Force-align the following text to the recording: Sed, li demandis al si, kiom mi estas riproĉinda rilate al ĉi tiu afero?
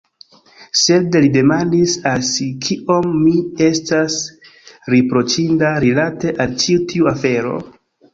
Sed, 0.83 1.15
li 1.23 1.27
demandis 1.33 1.91
al 2.11 2.23
si, 2.29 2.47
kiom 2.67 3.11
mi 3.25 3.33
estas 3.65 4.15
riproĉinda 4.95 5.75
rilate 5.85 6.33
al 6.47 6.57
ĉi 6.65 6.79
tiu 6.93 7.11
afero? 7.13 7.55